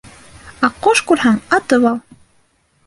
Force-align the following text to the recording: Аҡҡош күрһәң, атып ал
Аҡҡош 0.69 1.03
күрһәң, 1.11 1.39
атып 1.59 1.87
ал 1.93 2.05